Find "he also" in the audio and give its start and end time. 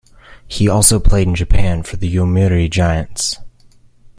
0.47-0.99